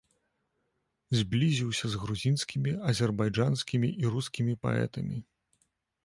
[1.17, 5.17] Зблізіўся з грузінскімі, азербайджанскімі і рускімі паэтамі.